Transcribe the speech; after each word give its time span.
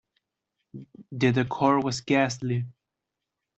The 1.11 1.31
decor 1.31 1.79
was 1.79 2.01
ghastly. 2.01 2.65